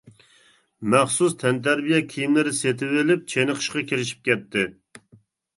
مەخسۇس 0.93 1.35
تەنتەربىيە 1.43 1.99
كىيىملىرى 2.13 2.53
سېتىۋېلىپ 2.61 3.29
چېنىقىشقا 3.35 3.85
كىرىشىپ 3.93 4.25
كەتتى. 4.31 4.69